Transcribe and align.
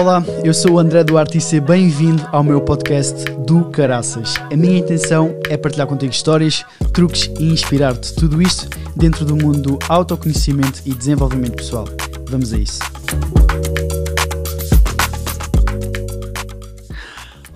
Olá, 0.00 0.22
eu 0.44 0.54
sou 0.54 0.74
o 0.74 0.78
André 0.78 1.02
Duarte 1.02 1.38
e 1.38 1.40
seja 1.40 1.60
bem-vindo 1.60 2.24
ao 2.30 2.44
meu 2.44 2.60
podcast 2.60 3.24
do 3.44 3.64
Caraças. 3.64 4.34
A 4.52 4.56
minha 4.56 4.78
intenção 4.78 5.34
é 5.50 5.56
partilhar 5.56 5.88
contigo 5.88 6.12
histórias, 6.12 6.64
truques 6.92 7.28
e 7.40 7.48
inspirar-te. 7.48 8.14
Tudo 8.14 8.40
isto 8.40 8.68
dentro 8.94 9.24
do 9.24 9.34
mundo 9.34 9.60
do 9.60 9.78
autoconhecimento 9.88 10.82
e 10.86 10.94
desenvolvimento 10.94 11.56
pessoal. 11.56 11.84
Vamos 12.30 12.52
a 12.52 12.58
isso. 12.58 12.78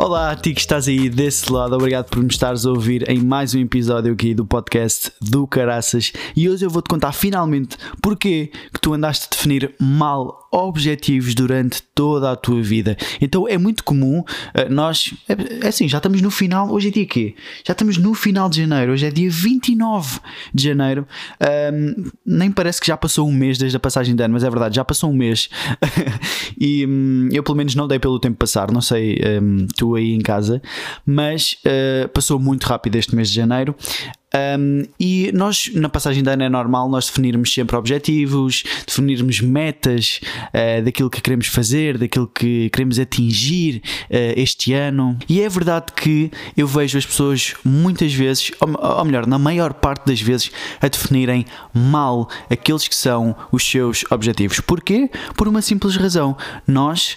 Olá, 0.02 0.34
ti 0.34 0.52
que 0.52 0.60
estás 0.60 0.88
aí 0.88 1.08
desse 1.08 1.50
lado, 1.52 1.76
obrigado 1.76 2.08
por 2.08 2.20
me 2.20 2.28
estares 2.28 2.66
a 2.66 2.70
ouvir 2.70 3.08
em 3.08 3.20
mais 3.20 3.54
um 3.54 3.60
episódio 3.60 4.12
aqui 4.12 4.34
do 4.34 4.44
podcast 4.44 5.12
do 5.20 5.46
Caraças 5.46 6.12
e 6.34 6.50
hoje 6.50 6.66
eu 6.66 6.70
vou-te 6.70 6.88
contar 6.88 7.12
finalmente 7.12 7.76
porque 8.02 8.50
que 8.74 8.80
tu 8.80 8.94
andaste 8.94 9.26
a 9.26 9.30
definir 9.30 9.72
mal 9.78 10.42
objetivos 10.50 11.34
durante 11.34 11.82
toda 11.94 12.30
a 12.30 12.36
tua 12.36 12.60
vida. 12.60 12.96
Então 13.20 13.48
é 13.48 13.56
muito 13.56 13.82
comum 13.84 14.22
eh, 14.52 14.68
nós, 14.68 15.14
é, 15.28 15.64
é 15.64 15.68
assim, 15.68 15.88
já 15.88 15.96
estamos 15.96 16.20
no 16.20 16.30
final, 16.30 16.70
hoje 16.70 16.88
é 16.88 16.90
dia 16.90 17.06
quê? 17.06 17.34
Já 17.64 17.72
estamos 17.72 17.96
no 17.96 18.12
final 18.12 18.50
de 18.50 18.60
janeiro, 18.60 18.92
hoje 18.92 19.06
é 19.06 19.10
dia 19.10 19.30
29 19.30 20.18
de 20.52 20.64
janeiro, 20.64 21.06
um, 21.72 22.10
nem 22.26 22.50
parece 22.50 22.80
que 22.80 22.88
já 22.88 22.96
passou 22.96 23.26
um 23.26 23.32
mês 23.32 23.56
desde 23.56 23.76
a 23.76 23.80
passagem 23.80 24.14
de 24.14 24.22
ano, 24.22 24.34
mas 24.34 24.44
é 24.44 24.50
verdade, 24.50 24.76
já 24.76 24.84
passou 24.84 25.10
um 25.10 25.14
mês 25.14 25.48
e 26.60 26.84
um, 26.86 27.28
eu 27.32 27.42
pelo 27.42 27.56
menos 27.56 27.74
não 27.74 27.88
dei 27.88 27.98
pelo 27.98 28.18
tempo 28.18 28.36
passar, 28.36 28.70
não 28.70 28.82
sei 28.82 29.18
um, 29.40 29.66
tu 29.74 29.91
aí 29.94 30.12
em 30.12 30.20
casa, 30.20 30.60
mas 31.06 31.56
uh, 31.66 32.08
passou 32.08 32.38
muito 32.38 32.64
rápido 32.64 32.96
este 32.96 33.14
mês 33.14 33.28
de 33.28 33.36
janeiro. 33.36 33.74
Um, 34.58 34.84
e 34.98 35.30
nós, 35.34 35.70
na 35.74 35.88
passagem 35.88 36.22
de 36.22 36.30
ano, 36.30 36.42
é 36.42 36.48
normal 36.48 36.88
nós 36.88 37.06
definirmos 37.06 37.52
sempre 37.52 37.76
objetivos, 37.76 38.64
definirmos 38.86 39.40
metas 39.40 40.20
uh, 40.48 40.82
daquilo 40.82 41.10
que 41.10 41.20
queremos 41.20 41.46
fazer, 41.46 41.98
daquilo 41.98 42.26
que 42.26 42.70
queremos 42.70 42.98
atingir 42.98 43.82
uh, 44.10 44.34
este 44.36 44.72
ano. 44.72 45.18
E 45.28 45.40
é 45.40 45.48
verdade 45.48 45.92
que 45.94 46.30
eu 46.56 46.66
vejo 46.66 46.96
as 46.96 47.06
pessoas 47.06 47.54
muitas 47.64 48.12
vezes, 48.12 48.50
ou, 48.60 48.98
ou 48.98 49.04
melhor, 49.04 49.26
na 49.26 49.38
maior 49.38 49.74
parte 49.74 50.06
das 50.06 50.20
vezes, 50.20 50.50
a 50.80 50.88
definirem 50.88 51.44
mal 51.74 52.28
aqueles 52.50 52.88
que 52.88 52.94
são 52.94 53.36
os 53.50 53.68
seus 53.68 54.04
objetivos. 54.10 54.60
Porquê? 54.60 55.10
Por 55.36 55.48
uma 55.48 55.60
simples 55.62 55.96
razão. 55.96 56.36
Nós 56.66 57.16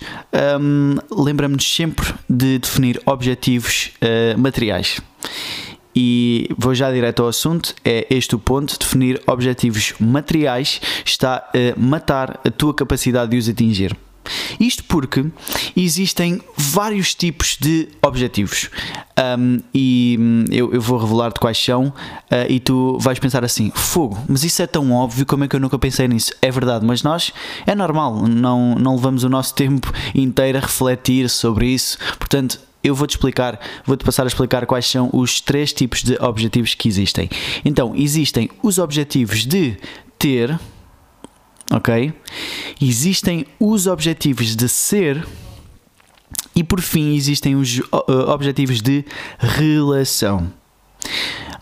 um, 0.60 0.96
lembramos-nos 1.12 1.76
sempre 1.76 2.14
de 2.30 2.60
definir 2.60 3.02
objetivos 3.06 3.92
uh, 4.02 4.38
materiais. 4.38 5.00
E 5.96 6.50
vou 6.58 6.76
já 6.76 6.92
direto 6.92 7.24
ao 7.24 7.30
assunto: 7.30 7.74
é 7.84 8.06
este 8.10 8.36
o 8.36 8.40
ponto. 8.40 8.78
Definir 8.78 9.22
objetivos 9.28 9.94
materiais 10.00 10.82
está 11.06 11.38
a 11.38 11.80
matar 11.80 12.40
a 12.46 12.52
tua 12.52 12.74
capacidade 12.74 13.32
de 13.32 13.38
os 13.38 13.48
atingir. 13.48 13.96
Isto 14.60 14.84
porque 14.86 15.26
existem 15.76 16.42
vários 16.58 17.14
tipos 17.14 17.58
de 17.60 17.90
objetivos 18.02 18.70
um, 19.38 19.60
e 19.74 20.18
hum, 20.20 20.46
eu, 20.52 20.74
eu 20.74 20.82
vou 20.82 20.98
revelar-te 20.98 21.40
quais 21.40 21.58
são 21.58 21.88
uh, 21.88 21.94
e 22.50 22.60
tu 22.60 22.98
vais 23.00 23.20
pensar 23.20 23.44
assim: 23.44 23.72
fogo, 23.74 24.18
mas 24.28 24.44
isso 24.44 24.62
é 24.62 24.68
tão 24.68 24.92
óbvio, 24.92 25.26
como 25.26 25.44
é 25.44 25.48
que 25.48 25.56
eu 25.56 25.60
nunca 25.60 25.78
pensei 25.78 26.08
nisso? 26.08 26.32
É 26.42 26.50
verdade, 26.52 26.86
mas 26.86 27.04
nós 27.04 27.32
é 27.66 27.76
normal, 27.76 28.28
não, 28.28 28.76
não 28.76 28.96
levamos 28.96 29.24
o 29.24 29.30
nosso 29.30 29.54
tempo 29.54 29.92
inteiro 30.14 30.58
a 30.58 30.62
refletir 30.62 31.30
sobre 31.30 31.68
isso, 31.68 31.98
portanto 32.18 32.60
eu 32.86 32.96
vou-te 32.96 33.12
explicar, 33.12 33.60
vou-te 33.86 34.04
passar 34.04 34.24
a 34.24 34.28
explicar 34.28 34.66
quais 34.66 34.86
são 34.86 35.10
os 35.12 35.42
três 35.42 35.74
tipos 35.74 36.04
de 36.04 36.16
objetivos 36.22 36.76
que 36.76 36.88
existem. 36.88 37.30
Então, 37.64 37.94
existem 37.96 38.50
os 38.62 38.78
objetivos 38.78 39.46
de 39.46 39.78
ter, 40.20 40.60
ok? 41.72 42.14
Existem 42.82 43.46
os 43.60 43.88
objetivos 43.88 44.56
de 44.56 44.70
ser 44.70 45.26
e 46.56 46.64
por 46.64 46.82
fim 46.82 47.16
existem 47.16 47.56
os 47.56 47.80
uh, 47.80 48.30
objetivos 48.30 48.82
de 48.82 49.04
relação. 49.40 50.52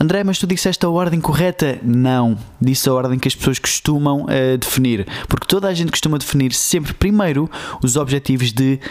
André, 0.04 0.22
mas 0.22 0.38
tu 0.38 0.46
disseste 0.46 0.86
a 0.86 0.90
ordem 0.90 1.22
correta? 1.22 1.80
Não, 1.82 2.38
disse 2.60 2.90
a 2.90 2.94
ordem 2.94 3.18
que 3.18 3.28
as 3.30 3.36
pessoas 3.36 3.58
costumam 3.58 4.24
uh, 4.24 4.58
definir, 4.60 5.08
porque 5.30 5.48
toda 5.48 5.70
a 5.70 5.74
gente 5.74 5.92
costuma 5.92 6.18
definir 6.18 6.52
sempre 6.52 6.94
primeiro 6.94 7.50
os 7.82 7.96
objetivos 7.96 8.52
de 8.52 8.82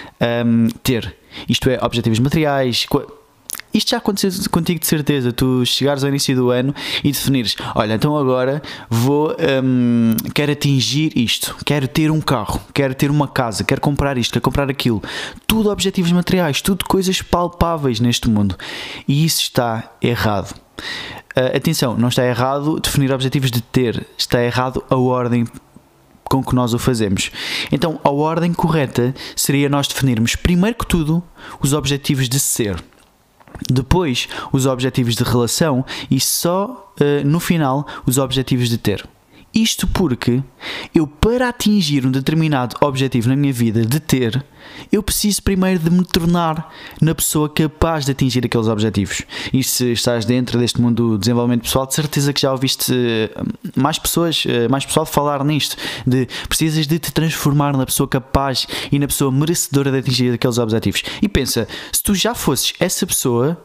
um, 0.47 0.69
ter, 0.83 1.15
isto 1.47 1.69
é, 1.69 1.79
objetivos 1.83 2.19
materiais. 2.19 2.87
Isto 3.75 3.91
já 3.91 3.99
aconteceu 3.99 4.31
contigo 4.51 4.81
de 4.81 4.87
certeza, 4.87 5.35
tu 5.35 5.67
chegares 5.67 6.03
ao 6.03 6.09
início 6.09 6.35
do 6.35 6.51
ano 6.51 6.75
e 7.05 7.13
definires, 7.13 7.57
olha, 7.75 7.93
então 7.93 8.17
agora 8.17 8.63
vou, 8.89 9.37
um, 9.63 10.17
quero 10.35 10.53
atingir 10.53 11.13
isto, 11.15 11.57
quero 11.63 11.87
ter 11.89 12.11
um 12.11 12.23
carro, 12.23 12.59
quero 12.73 12.95
ter 12.95 13.11
uma 13.11 13.29
casa, 13.29 13.65
quero 13.65 13.83
comprar 13.83 14.17
isto, 14.17 14.33
quero 14.33 14.43
comprar 14.43 14.71
aquilo. 14.71 15.03
Tudo 15.47 15.71
objetivos 15.71 16.11
materiais, 16.11 16.63
tudo 16.63 16.87
coisas 16.87 17.21
palpáveis 17.21 18.01
neste 18.01 18.31
mundo. 18.31 18.57
E 19.07 19.27
isso 19.27 19.43
está 19.43 19.93
errado. 20.01 20.55
Uh, 21.37 21.57
atenção, 21.57 21.97
não 21.97 22.09
está 22.09 22.27
errado 22.27 22.79
definir 22.81 23.13
objetivos 23.13 23.51
de 23.51 23.61
ter, 23.61 24.07
está 24.19 24.43
errado 24.43 24.85
a 24.91 24.97
ordem 24.97 25.47
com 26.25 26.43
que 26.43 26.55
nós 26.55 26.73
o 26.73 26.79
fazemos. 26.79 27.31
Então, 27.71 28.01
a 28.03 28.11
ordem 28.11 28.53
correta 28.55 29.15
seria 29.37 29.69
nós 29.69 29.87
definirmos, 29.87 30.35
primeiro 30.35 30.77
que 30.79 30.87
tudo, 30.87 31.23
os 31.61 31.73
objetivos 31.73 32.29
de 32.29 32.41
ser, 32.41 32.83
depois 33.71 34.29
os 34.53 34.67
objetivos 34.67 35.15
de 35.15 35.25
relação 35.25 35.85
e 36.11 36.19
só 36.21 36.95
uh, 37.01 37.27
no 37.27 37.39
final 37.39 37.87
os 38.07 38.19
objetivos 38.19 38.69
de 38.69 38.79
ter. 38.79 39.07
Isto 39.55 39.87
porque 39.87 40.43
eu, 40.95 41.07
para 41.07 41.49
atingir 41.49 42.07
um 42.07 42.11
determinado 42.11 42.77
objetivo 42.81 43.29
na 43.29 43.37
minha 43.37 43.53
vida 43.53 43.85
de 43.85 44.01
ter, 44.01 44.43
eu 44.91 45.03
preciso 45.03 45.43
primeiro 45.43 45.79
de 45.79 45.91
me 45.91 46.05
tornar 46.05 46.73
na 47.01 47.15
pessoa 47.15 47.49
capaz 47.49 48.07
de 48.07 48.13
atingir 48.13 48.45
aqueles 48.47 48.67
objetivos. 48.67 49.23
E 49.53 49.63
se 49.63 49.93
estás 49.93 50.25
dentro 50.25 50.59
deste 50.59 50.81
mundo 50.81 51.11
do 51.11 51.19
desenvolvimento 51.19 51.63
pessoal, 51.63 51.87
de 51.87 51.95
certeza 51.95 52.33
que 52.33 52.41
já 52.41 52.51
ouviste 52.51 52.93
eh, 52.95 53.31
mais 53.77 53.99
pessoas, 53.99 54.45
eh, 54.47 54.69
mais 54.69 54.87
pessoal 54.87 55.05
falar 55.05 55.45
nisto, 55.45 55.77
de 56.07 56.27
precisas 56.49 56.87
de 56.87 56.99
te 56.99 57.13
transformar 57.13 57.77
na 57.77 57.85
pessoa 57.85 58.09
capaz 58.09 58.67
e 58.91 58.99
na 58.99 59.07
pessoa 59.07 59.31
merecedora 59.31 59.91
de 59.91 59.99
atingir 59.99 60.33
aqueles 60.33 60.57
objetivos. 60.57 61.03
E 61.21 61.29
pensa, 61.29 61.69
se 61.93 62.03
tu 62.03 62.15
já 62.15 62.35
fosses 62.35 62.73
essa 62.81 63.07
pessoa, 63.07 63.63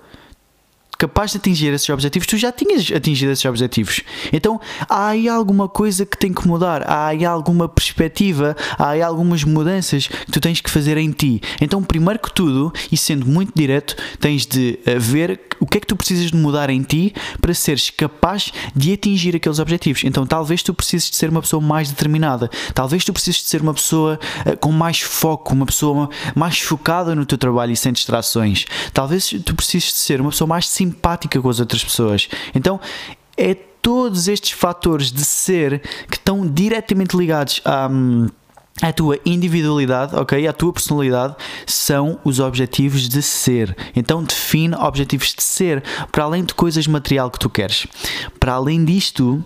capaz 0.98 1.32
de 1.32 1.38
atingir 1.38 1.74
esses 1.74 1.90
objetivos, 1.90 2.28
tu 2.28 2.38
já 2.38 2.52
tinhas 2.52 2.92
atingido 2.92 3.32
esses 3.32 3.46
objetivos. 3.46 4.02
Então 4.32 4.60
há 4.90 5.08
aí 5.10 5.30
alguma 5.30 5.68
coisa 5.68 6.06
que 6.06 6.18
tem 6.18 6.34
que 6.34 6.48
mudar, 6.48 6.84
há 6.90 7.08
aí 7.08 7.26
alguma 7.26 7.68
perspectiva, 7.68 8.56
há 8.78 8.90
aí 8.90 9.02
algumas 9.02 9.44
mudanças 9.44 10.08
que 10.08 10.32
tu 10.32 10.40
tens 10.40 10.62
que 10.62 10.70
fazer 10.70 10.98
em 10.98 11.12
ti. 11.12 11.42
Então, 11.62 11.84
primeiro 11.84 12.20
que 12.20 12.32
tudo, 12.32 12.72
e 12.92 12.98
sendo 12.98 13.26
muito 13.26 13.52
direto, 13.56 13.96
tens 14.20 14.46
de 14.46 14.80
ver 15.00 15.40
o 15.60 15.66
que 15.66 15.78
é 15.78 15.82
que 15.82 15.88
tu 15.88 15.96
precisas 15.96 16.32
de 16.32 16.38
mudar 16.38 16.70
em 16.70 16.82
ti 16.82 17.14
para 17.42 17.54
seres 17.54 17.90
capaz 17.90 18.52
de 18.76 18.94
atingir 18.94 19.36
aqueles 19.36 19.60
objetivos. 19.60 20.04
Então, 20.04 20.26
talvez 20.26 20.64
tu 20.64 20.74
precises 20.74 21.10
de 21.10 21.16
ser 21.16 21.30
uma 21.30 21.42
pessoa 21.42 21.62
mais 21.62 21.90
determinada, 21.90 22.50
talvez 22.74 23.04
tu 23.04 23.14
precises 23.14 23.42
de 23.42 23.50
ser 23.50 23.62
uma 23.62 23.74
pessoa 23.74 24.20
uh, 24.46 24.58
com 24.58 24.72
mais 24.72 25.02
foco, 25.02 25.54
uma 25.54 25.66
pessoa 25.66 26.10
mais 26.36 26.60
focada 26.60 27.16
no 27.16 27.26
teu 27.26 27.38
trabalho 27.38 27.72
e 27.72 27.78
sem 27.78 27.92
distrações. 27.92 28.66
Talvez 28.94 29.34
tu 29.46 29.56
precises 29.56 29.90
de 29.90 29.98
ser 30.00 30.22
uma 30.22 30.30
pessoa 30.30 30.48
mais 30.48 30.68
simpática 30.68 31.42
com 31.42 31.50
as 31.50 31.60
outras 31.60 31.84
pessoas. 31.84 32.28
Então, 32.54 32.80
é 33.36 33.54
todos 33.54 34.28
estes 34.28 34.52
fatores 34.52 35.12
de 35.12 35.24
ser 35.24 35.82
que 36.10 36.18
estão 36.18 36.46
diretamente 36.46 37.16
ligados 37.16 37.62
a. 37.64 37.90
a 38.82 38.94
tua 38.94 39.20
individualidade, 39.26 40.16
ok? 40.16 40.48
A 40.48 40.54
tua 40.54 40.72
personalidade 40.72 41.36
são 41.66 42.20
os 42.24 42.40
objetivos 42.40 43.10
de 43.10 43.22
ser. 43.22 43.76
Então 43.96 44.24
define 44.24 44.76
objetivos 44.76 45.34
de 45.34 45.44
ser 45.44 45.84
para 46.12 46.24
além 46.24 46.44
de 46.44 46.54
coisas 46.54 46.86
material 46.88 47.32
que 47.32 47.40
tu 47.40 47.50
queres. 47.50 47.88
Para 48.40 48.54
além 48.54 48.86
disto, 48.86 49.44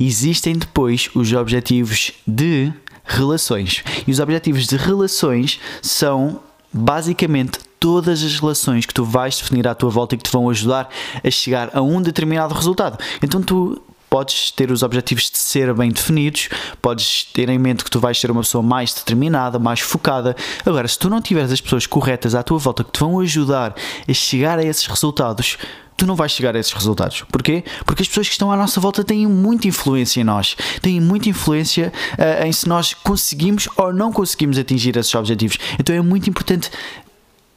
existem 0.00 0.54
depois 0.54 1.10
os 1.14 1.32
objetivos 1.32 2.12
de 2.26 2.72
relações. 3.04 3.82
E 4.06 4.10
os 4.10 4.18
objetivos 4.18 4.66
de 4.66 4.76
relações 4.76 5.60
são 5.82 6.40
basicamente 6.72 7.58
todas 7.78 8.22
as 8.22 8.38
relações 8.38 8.86
que 8.86 8.94
tu 8.94 9.04
vais 9.04 9.36
definir 9.36 9.66
à 9.66 9.74
tua 9.74 9.90
volta 9.90 10.14
e 10.14 10.18
que 10.18 10.24
te 10.24 10.32
vão 10.32 10.48
ajudar 10.48 10.88
a 11.22 11.30
chegar 11.30 11.70
a 11.74 11.82
um 11.82 12.00
determinado 12.00 12.54
resultado. 12.54 12.96
Então 13.20 13.42
tu 13.42 13.82
podes 14.12 14.50
ter 14.50 14.70
os 14.70 14.82
objetivos 14.82 15.30
de 15.30 15.38
ser 15.38 15.72
bem 15.72 15.90
definidos, 15.90 16.50
podes 16.82 17.24
ter 17.32 17.48
em 17.48 17.58
mente 17.58 17.82
que 17.82 17.90
tu 17.90 17.98
vais 17.98 18.20
ser 18.20 18.30
uma 18.30 18.42
pessoa 18.42 18.62
mais 18.62 18.92
determinada, 18.92 19.58
mais 19.58 19.80
focada. 19.80 20.36
Agora, 20.66 20.86
se 20.86 20.98
tu 20.98 21.08
não 21.08 21.22
tiveres 21.22 21.50
as 21.50 21.62
pessoas 21.62 21.86
corretas 21.86 22.34
à 22.34 22.42
tua 22.42 22.58
volta 22.58 22.84
que 22.84 22.92
te 22.92 23.00
vão 23.00 23.18
ajudar 23.20 23.74
a 24.06 24.12
chegar 24.12 24.58
a 24.58 24.62
esses 24.62 24.86
resultados, 24.86 25.56
tu 25.96 26.04
não 26.04 26.14
vais 26.14 26.30
chegar 26.30 26.54
a 26.54 26.58
esses 26.58 26.74
resultados. 26.74 27.24
Porquê? 27.32 27.64
Porque 27.86 28.02
as 28.02 28.08
pessoas 28.08 28.26
que 28.26 28.34
estão 28.34 28.52
à 28.52 28.56
nossa 28.56 28.78
volta 28.82 29.02
têm 29.02 29.26
muita 29.26 29.66
influência 29.66 30.20
em 30.20 30.24
nós, 30.24 30.56
têm 30.82 31.00
muita 31.00 31.30
influência 31.30 31.90
uh, 32.18 32.44
em 32.44 32.52
se 32.52 32.68
nós 32.68 32.92
conseguimos 32.92 33.66
ou 33.78 33.94
não 33.94 34.12
conseguimos 34.12 34.58
atingir 34.58 34.94
esses 34.94 35.14
objetivos. 35.14 35.56
Então 35.78 35.96
é 35.96 36.02
muito 36.02 36.28
importante 36.28 36.70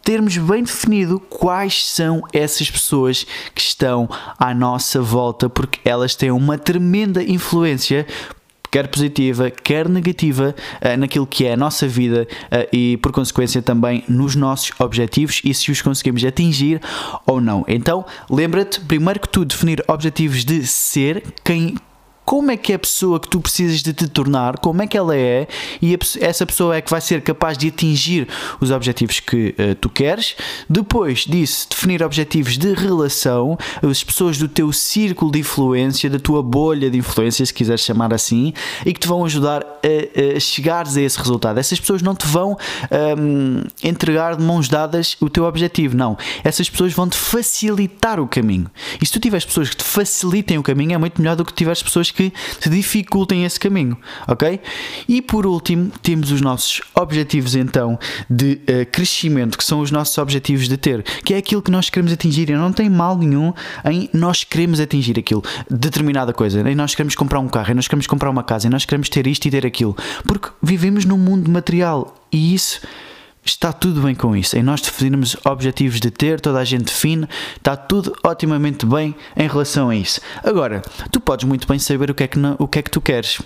termos 0.05 0.37
bem 0.37 0.63
definido 0.63 1.19
quais 1.19 1.83
são 1.89 2.21
essas 2.31 2.69
pessoas 2.69 3.25
que 3.55 3.59
estão 3.59 4.07
à 4.37 4.53
nossa 4.53 5.01
volta, 5.01 5.49
porque 5.49 5.79
elas 5.83 6.15
têm 6.15 6.29
uma 6.29 6.59
tremenda 6.59 7.23
influência 7.23 8.05
quer 8.71 8.87
positiva, 8.89 9.49
quer 9.49 9.87
negativa, 9.87 10.53
uh, 10.81 10.97
naquilo 10.97 11.25
que 11.25 11.45
é 11.45 11.53
a 11.53 11.57
nossa 11.57 11.87
vida 11.87 12.27
uh, 12.51 12.75
e, 12.75 12.97
por 12.97 13.13
consequência, 13.13 13.61
também 13.61 14.03
nos 14.05 14.35
nossos 14.35 14.71
objetivos 14.77 15.41
e 15.45 15.53
se 15.53 15.71
os 15.71 15.81
conseguimos 15.81 16.25
atingir 16.25 16.81
ou 17.25 17.39
não. 17.39 17.63
Então, 17.69 18.05
lembra-te, 18.29 18.81
primeiro 18.81 19.21
que 19.21 19.29
tu, 19.29 19.45
definir 19.45 19.81
objetivos 19.87 20.43
de 20.43 20.67
ser 20.67 21.23
quem 21.41 21.75
como 22.25 22.51
é 22.51 22.57
que 22.57 22.71
é 22.71 22.75
a 22.75 22.79
pessoa 22.79 23.19
que 23.19 23.29
tu 23.29 23.39
precisas 23.39 23.81
de 23.81 23.93
te 23.93 24.07
tornar, 24.07 24.57
como 24.57 24.81
é 24.81 24.87
que 24.87 24.97
ela 24.97 25.15
é, 25.15 25.47
e 25.81 25.97
essa 26.19 26.45
pessoa 26.45 26.75
é 26.75 26.81
que 26.81 26.89
vai 26.89 26.99
ser 26.99 27.21
capaz 27.21 27.57
de 27.57 27.67
atingir 27.67 28.27
os 28.59 28.71
objetivos 28.71 29.19
que 29.19 29.55
uh, 29.59 29.75
tu 29.75 29.89
queres. 29.89 30.35
Depois 30.67 31.19
disso, 31.19 31.67
definir 31.69 32.01
objetivos 32.01 32.57
de 32.57 32.73
relação, 32.73 33.57
as 33.81 34.03
pessoas 34.03 34.37
do 34.37 34.47
teu 34.47 34.73
círculo 34.73 35.31
de 35.31 35.39
influência, 35.39 36.09
da 36.09 36.19
tua 36.19 36.41
bolha 36.41 36.89
de 36.89 36.97
influência, 36.97 37.45
se 37.45 37.53
quiseres 37.53 37.81
chamar 37.81 38.13
assim, 38.13 38.53
e 38.85 38.91
que 38.91 38.99
te 38.99 39.07
vão 39.07 39.23
ajudar 39.23 39.61
a, 39.63 40.35
a 40.35 40.39
chegares 40.39 40.97
a 40.97 41.01
esse 41.01 41.17
resultado. 41.17 41.59
Essas 41.59 41.79
pessoas 41.79 42.01
não 42.01 42.15
te 42.15 42.25
vão 42.25 42.57
um, 43.19 43.63
entregar 43.83 44.35
de 44.35 44.43
mãos 44.43 44.67
dadas 44.67 45.15
o 45.21 45.29
teu 45.29 45.45
objetivo, 45.45 45.95
não. 45.95 46.17
Essas 46.43 46.69
pessoas 46.69 46.93
vão 46.93 47.07
te 47.07 47.17
facilitar 47.17 48.19
o 48.19 48.27
caminho. 48.27 48.69
E 49.01 49.05
se 49.05 49.11
tu 49.11 49.19
tiveres 49.19 49.45
pessoas 49.45 49.69
que 49.69 49.77
te 49.77 49.83
facilitem 49.83 50.57
o 50.57 50.63
caminho, 50.63 50.93
é 50.93 50.97
muito 50.97 51.21
melhor 51.21 51.35
do 51.35 51.45
que 51.45 51.53
tiveres 51.53 51.83
pessoas 51.83 52.14
que 52.15 52.31
te 52.59 52.69
dificultem 52.69 53.45
esse 53.45 53.59
caminho, 53.59 53.97
ok? 54.27 54.59
E 55.07 55.21
por 55.21 55.45
último, 55.45 55.91
temos 56.01 56.31
os 56.31 56.41
nossos 56.41 56.81
objetivos 56.95 57.55
então 57.55 57.99
de 58.29 58.61
uh, 58.61 58.85
crescimento, 58.91 59.57
que 59.57 59.63
são 59.63 59.79
os 59.79 59.91
nossos 59.91 60.17
objetivos 60.17 60.67
de 60.67 60.77
ter, 60.77 61.03
que 61.23 61.33
é 61.33 61.37
aquilo 61.37 61.61
que 61.61 61.71
nós 61.71 61.89
queremos 61.89 62.11
atingir. 62.11 62.49
E 62.49 62.53
não 62.53 62.71
tem 62.71 62.89
mal 62.89 63.17
nenhum 63.17 63.53
em 63.89 64.09
nós 64.13 64.43
queremos 64.43 64.79
atingir 64.79 65.19
aquilo, 65.19 65.43
determinada 65.69 66.33
coisa. 66.33 66.67
Em 66.69 66.75
nós 66.75 66.95
queremos 66.95 67.15
comprar 67.15 67.39
um 67.39 67.47
carro, 67.47 67.71
em 67.71 67.75
nós 67.75 67.87
queremos 67.87 68.07
comprar 68.07 68.29
uma 68.29 68.43
casa, 68.43 68.67
em 68.67 68.69
nós 68.69 68.85
queremos 68.85 69.09
ter 69.09 69.27
isto 69.27 69.45
e 69.45 69.51
ter 69.51 69.65
aquilo, 69.65 69.95
porque 70.25 70.49
vivemos 70.61 71.05
num 71.05 71.17
mundo 71.17 71.49
material 71.51 72.15
e 72.31 72.53
isso 72.53 72.81
está 73.45 73.71
tudo 73.71 74.01
bem 74.01 74.15
com 74.15 74.35
isso. 74.35 74.57
Em 74.57 74.63
nós 74.63 74.81
definirmos 74.81 75.37
objetivos 75.45 75.99
de 75.99 76.09
ter, 76.09 76.41
toda 76.41 76.59
a 76.59 76.65
gente 76.65 76.85
define, 76.85 77.27
está 77.55 77.77
tudo 77.77 78.13
otimamente 78.23 78.85
bem 78.85 79.15
em 79.37 79.47
relação 79.47 79.89
a 79.89 79.95
isso. 79.95 80.19
Agora, 80.43 80.81
tu 81.11 81.19
podes 81.19 81.45
muito 81.45 81.67
bem 81.67 81.77
saber 81.77 82.09
o 82.09 82.15
que 82.15 82.23
é 82.23 82.27
que, 82.27 82.39
o 82.57 82.67
que, 82.67 82.79
é 82.79 82.81
que 82.81 82.91
tu 82.91 82.99
queres. 82.99 83.39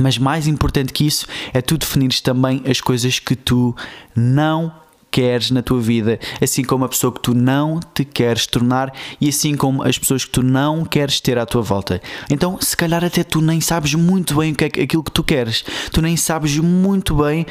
Mas 0.00 0.18
mais 0.18 0.46
importante 0.46 0.92
que 0.92 1.06
isso 1.06 1.26
é 1.52 1.60
tu 1.60 1.76
definires 1.76 2.20
também 2.20 2.62
as 2.66 2.80
coisas 2.80 3.18
que 3.18 3.36
tu 3.36 3.76
não 4.16 4.72
queres 5.18 5.50
na 5.50 5.62
tua 5.62 5.80
vida, 5.80 6.20
assim 6.40 6.62
como 6.62 6.84
a 6.84 6.88
pessoa 6.88 7.12
que 7.12 7.18
tu 7.18 7.34
não 7.34 7.80
te 7.92 8.04
queres 8.04 8.46
tornar 8.46 8.94
e 9.20 9.28
assim 9.28 9.56
como 9.56 9.82
as 9.82 9.98
pessoas 9.98 10.24
que 10.24 10.30
tu 10.30 10.44
não 10.44 10.84
queres 10.84 11.20
ter 11.20 11.36
à 11.36 11.44
tua 11.44 11.60
volta. 11.60 12.00
Então, 12.30 12.56
se 12.60 12.76
calhar 12.76 13.04
até 13.04 13.24
tu 13.24 13.40
nem 13.40 13.60
sabes 13.60 13.94
muito 13.94 14.36
bem 14.36 14.52
o 14.52 14.54
que 14.54 14.62
é 14.62 14.66
aquilo 14.68 15.02
que 15.02 15.10
tu 15.10 15.24
queres, 15.24 15.64
tu 15.92 16.00
nem 16.00 16.16
sabes 16.16 16.56
muito 16.58 17.16
bem 17.16 17.44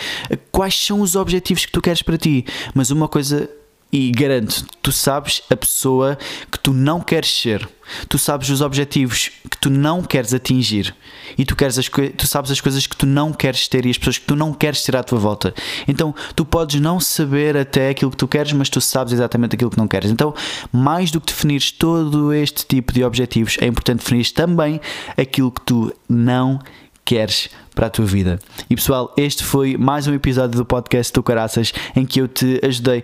quais 0.50 0.82
são 0.82 1.02
os 1.02 1.18
objetivos 1.18 1.66
que 1.66 1.72
tu 1.74 1.82
queres 1.82 2.02
para 2.02 2.18
ti, 2.18 2.46
mas 2.74 2.90
uma 2.90 3.10
coisa 3.10 3.50
e 3.92 4.12
garanto, 4.12 4.66
tu 4.82 4.92
sabes 4.92 5.42
a 5.50 5.56
pessoa 5.56 6.18
que 6.52 6.60
tu 6.60 6.74
não 6.74 7.00
queres 7.00 7.30
ser. 7.30 7.68
Tu 8.10 8.18
sabes 8.18 8.50
os 8.50 8.60
objetivos 8.60 9.32
que 9.50 9.58
tu 9.58 9.70
não 9.70 10.04
queres 10.04 10.34
atingir. 10.34 10.94
E 11.38 11.46
tu, 11.46 11.56
queres 11.56 11.80
as 11.80 11.88
tu 11.88 12.28
sabes 12.28 12.52
as 12.52 12.60
coisas 12.60 12.86
que 12.86 12.98
tu 12.98 13.06
não 13.06 13.32
queres 13.32 13.66
ter 13.70 13.86
e 13.86 13.90
as 13.90 13.98
pessoas 13.98 14.18
que 14.18 14.26
tu 14.26 14.36
não 14.36 14.54
queres 14.54 14.84
ter 14.84 14.98
à 14.98 15.04
tua 15.04 15.18
volta. 15.18 15.54
Então, 15.88 16.14
tu 16.36 16.44
podes 16.44 16.82
não 16.82 17.00
saber 17.00 17.56
até 17.56 17.90
aquilo 17.90 18.12
que 18.12 18.18
tu 18.18 18.28
queres, 18.28 18.52
mas 18.52 18.70
tu 18.70 18.82
sabes 18.82 19.14
exatamente 19.14 19.56
aquilo 19.56 19.72
que 19.72 19.78
não 19.78 19.88
queres. 19.88 20.12
Então, 20.12 20.34
mais 20.70 21.10
do 21.10 21.22
que 21.22 21.28
definires 21.28 21.72
todo 21.72 22.34
este 22.34 22.66
tipo 22.66 22.92
de 22.92 23.06
objetivos, 23.06 23.58
é 23.62 23.68
importante 23.68 24.00
definir 24.00 24.30
também 24.32 24.82
aquilo 25.18 25.50
que 25.50 25.62
tu 25.62 25.94
não 26.10 26.60
queres 27.06 27.50
para 27.78 27.86
a 27.86 27.90
tua 27.92 28.08
vida. 28.08 28.40
E 28.68 28.76
pessoal, 28.76 29.14
este 29.16 29.44
foi 29.44 29.78
mais 29.78 30.08
um 30.08 30.14
episódio 30.16 30.58
do 30.58 30.66
podcast 30.66 31.14
do 31.14 31.22
Caraças 31.22 31.72
em 31.96 32.08
que 32.08 32.20
eu 32.20 32.28
te 32.28 32.60
ajudei 32.64 33.04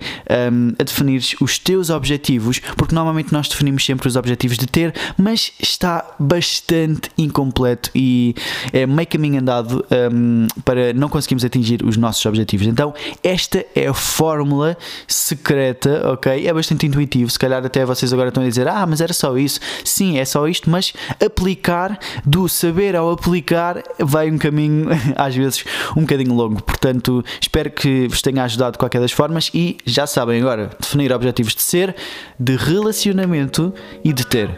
um, 0.52 0.74
a 0.80 0.84
definir 0.84 1.22
os 1.40 1.60
teus 1.60 1.92
objetivos, 1.92 2.58
porque 2.76 2.96
normalmente 2.96 3.32
nós 3.32 3.48
definimos 3.48 3.86
sempre 3.86 4.08
os 4.08 4.16
objetivos 4.16 4.58
de 4.58 4.66
ter, 4.66 4.92
mas 5.16 5.52
está 5.60 6.04
bastante 6.18 7.12
incompleto 7.16 7.92
e 7.94 8.34
é 8.72 8.88
meio 8.88 9.08
caminho 9.08 9.42
andado 9.42 9.86
um, 10.12 10.48
para 10.66 10.92
não 10.92 11.08
conseguirmos 11.08 11.46
atingir 11.46 11.84
os 11.84 11.96
nossos 11.96 12.26
objetivos. 12.26 12.66
Então, 12.66 12.96
esta 13.24 13.64
é 13.76 13.86
a 13.86 13.94
fórmula 13.94 14.76
secreta, 15.08 16.02
ok? 16.12 16.48
É 16.48 16.52
bastante 16.52 16.88
intuitivo. 16.88 17.30
Se 17.30 17.38
calhar 17.38 17.64
até 17.64 17.86
vocês 17.86 18.12
agora 18.12 18.30
estão 18.30 18.42
a 18.42 18.48
dizer, 18.48 18.68
ah, 18.68 18.88
mas 18.88 19.02
era 19.02 19.14
só 19.14 19.38
isso. 19.38 19.60
Sim, 19.86 20.18
é 20.18 20.26
só 20.26 20.48
isto, 20.48 20.68
mas 20.68 20.94
aplicar, 21.24 22.00
do 22.26 22.50
saber 22.50 22.96
ao 22.96 23.12
aplicar, 23.12 23.84
vai 24.00 24.32
um 24.32 24.38
caminho 24.40 24.63
caminho, 24.64 24.88
às 25.16 25.36
vezes, 25.36 25.64
um 25.96 26.02
bocadinho 26.02 26.34
longo. 26.34 26.62
Portanto, 26.62 27.24
espero 27.42 27.70
que 27.72 28.08
vos 28.08 28.22
tenha 28.22 28.44
ajudado 28.44 28.74
de 28.74 28.78
qualquer 28.78 29.02
das 29.02 29.12
formas 29.12 29.52
e 29.54 29.78
já 29.86 30.08
sabem 30.08 30.42
agora 30.42 30.72
definir 30.80 31.12
objetivos 31.12 31.56
de 31.56 31.62
ser, 31.62 31.96
de 32.40 32.56
relacionamento 32.56 33.74
e 34.04 34.14
de 34.14 34.26
ter. 34.26 34.50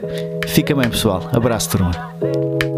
Fica 0.47 0.75
bem, 0.75 0.89
pessoal. 0.89 1.29
Abraço, 1.33 1.71
turma. 1.71 2.74